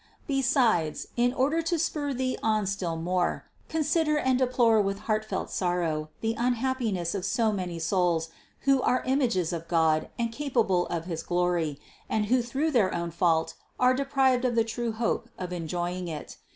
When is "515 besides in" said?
0.25-1.31